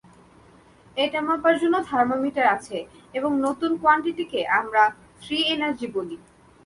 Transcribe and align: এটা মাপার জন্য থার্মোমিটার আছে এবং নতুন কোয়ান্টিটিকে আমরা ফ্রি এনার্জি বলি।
এটা 0.97 1.19
মাপার 1.27 1.55
জন্য 1.61 1.75
থার্মোমিটার 1.89 2.45
আছে 2.55 2.77
এবং 3.13 3.31
নতুন 3.45 3.71
কোয়ান্টিটিকে 3.81 4.41
আমরা 4.59 4.83
ফ্রি 5.21 5.37
এনার্জি 5.53 5.87
বলি। 5.97 6.17